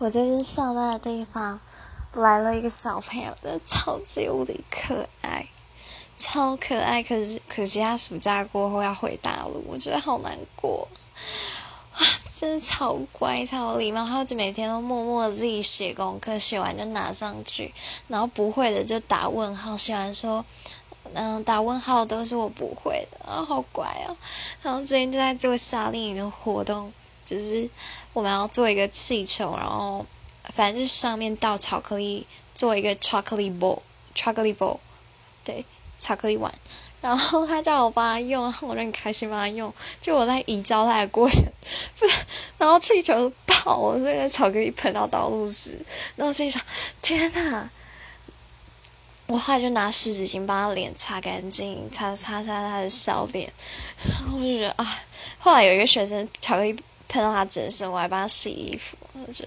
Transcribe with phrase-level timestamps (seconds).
[0.00, 1.58] 我最近上班的地方
[2.12, 5.44] 来了一个小朋友，真的超级无敌可爱，
[6.16, 7.02] 超可爱。
[7.02, 10.86] 可是可惜他暑假过后要回大陆，我觉得好难过。
[11.92, 11.98] 啊，
[12.38, 17.74] 真的超乖，超礼貌，他就每天都默默的自己写功课，写完就拿上去，
[18.06, 20.44] 然后不会的就打问号，写完说，
[21.12, 24.16] 嗯，打问号都是我不会的，啊，好乖哦。
[24.62, 26.92] 然后最近就在做夏令营的活动。
[27.28, 27.68] 就是
[28.14, 30.06] 我们要做一个气球，然后
[30.54, 34.78] 反正是上面倒巧克力，做一个 chocolate ball，chocolate ball，
[35.44, 35.62] 对，
[35.98, 36.52] 巧克力碗。
[37.00, 39.72] 然后他叫我帮他用，我就很开心帮他用。
[40.00, 41.44] 就我在移交他的过程，
[41.98, 42.06] 不
[42.58, 45.78] 然后气球爆了，所以巧克力喷到道路时，
[46.16, 46.60] 然后心想：
[47.02, 47.68] 天哪！
[49.26, 53.52] 我后来就拿湿纸巾把他脸擦干净，擦擦擦他的小脸。
[54.32, 54.98] 我就觉得啊，
[55.38, 56.74] 后来有一个学生巧克力。
[57.08, 59.44] 喷到他整身，我还帮他洗衣服，我觉